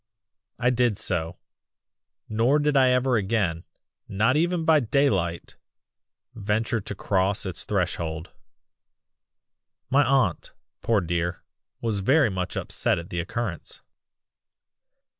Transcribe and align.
"I 0.57 0.71
did 0.71 0.97
so 0.97 1.37
nor 2.27 2.57
did 2.57 2.75
I 2.75 2.89
ever 2.89 3.17
again 3.17 3.65
not 4.07 4.35
even 4.35 4.65
by 4.65 4.79
daylight 4.79 5.57
venture 6.33 6.81
to 6.81 6.95
cross 6.95 7.45
its 7.45 7.65
threshold. 7.65 8.31
"My 9.91 10.03
aunt, 10.03 10.53
poor 10.81 11.01
dear, 11.01 11.43
was 11.81 11.99
very 11.99 12.31
much 12.31 12.55
upset 12.57 12.97
at 12.97 13.11
the 13.11 13.19
occurrence. 13.19 13.83